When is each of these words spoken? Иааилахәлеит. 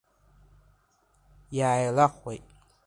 Иааилахәлеит. 1.57 2.45